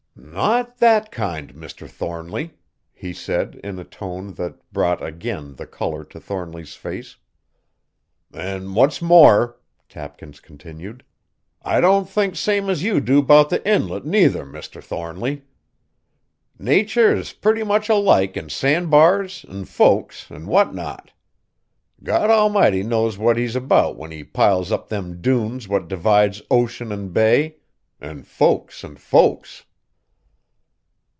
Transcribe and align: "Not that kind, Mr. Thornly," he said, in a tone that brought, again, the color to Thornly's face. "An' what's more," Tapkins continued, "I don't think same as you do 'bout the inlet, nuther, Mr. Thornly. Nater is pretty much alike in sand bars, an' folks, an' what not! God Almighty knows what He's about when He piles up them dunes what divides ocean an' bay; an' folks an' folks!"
"Not 0.15 0.77
that 0.77 1.11
kind, 1.11 1.53
Mr. 1.55 1.89
Thornly," 1.89 2.51
he 2.93 3.11
said, 3.11 3.59
in 3.63 3.77
a 3.79 3.83
tone 3.83 4.33
that 4.35 4.59
brought, 4.71 5.03
again, 5.03 5.55
the 5.55 5.65
color 5.67 6.05
to 6.05 6.19
Thornly's 6.21 6.73
face. 6.75 7.17
"An' 8.33 8.73
what's 8.73 9.01
more," 9.01 9.57
Tapkins 9.89 10.39
continued, 10.39 11.03
"I 11.63 11.81
don't 11.81 12.07
think 12.07 12.35
same 12.37 12.69
as 12.69 12.81
you 12.83 13.01
do 13.01 13.21
'bout 13.21 13.49
the 13.49 13.67
inlet, 13.67 14.05
nuther, 14.05 14.45
Mr. 14.45 14.81
Thornly. 14.81 15.41
Nater 16.57 17.13
is 17.13 17.33
pretty 17.33 17.63
much 17.63 17.89
alike 17.89 18.37
in 18.37 18.47
sand 18.47 18.89
bars, 18.89 19.43
an' 19.49 19.65
folks, 19.65 20.29
an' 20.31 20.45
what 20.45 20.73
not! 20.73 21.11
God 22.03 22.29
Almighty 22.29 22.83
knows 22.83 23.17
what 23.17 23.37
He's 23.37 23.55
about 23.55 23.97
when 23.97 24.11
He 24.11 24.23
piles 24.23 24.71
up 24.71 24.87
them 24.87 25.19
dunes 25.19 25.67
what 25.67 25.89
divides 25.89 26.41
ocean 26.49 26.91
an' 26.93 27.09
bay; 27.09 27.57
an' 27.99 28.23
folks 28.23 28.85
an' 28.85 28.95
folks!" 28.95 29.65